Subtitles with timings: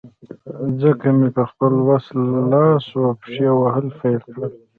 [0.81, 2.05] ځکه مې په خپل وس،
[2.51, 4.51] لاس او پښې وهل پیل کړل.